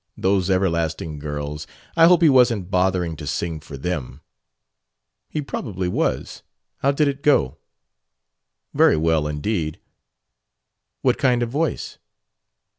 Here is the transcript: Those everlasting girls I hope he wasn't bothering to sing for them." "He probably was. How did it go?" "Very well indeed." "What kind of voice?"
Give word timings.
Those 0.17 0.49
everlasting 0.49 1.19
girls 1.19 1.67
I 1.95 2.07
hope 2.07 2.23
he 2.23 2.27
wasn't 2.29 2.71
bothering 2.71 3.15
to 3.17 3.27
sing 3.27 3.59
for 3.59 3.77
them." 3.77 4.21
"He 5.29 5.43
probably 5.43 5.87
was. 5.87 6.41
How 6.79 6.89
did 6.91 7.07
it 7.07 7.21
go?" 7.21 7.57
"Very 8.73 8.97
well 8.97 9.27
indeed." 9.27 9.79
"What 11.03 11.19
kind 11.19 11.43
of 11.43 11.49
voice?" 11.51 11.99